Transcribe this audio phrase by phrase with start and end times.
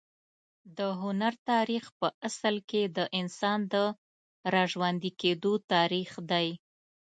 [0.77, 3.75] د هنر تاریخ په اصل کې د انسان د
[4.53, 6.47] راژوندي کېدو تاریخ دی.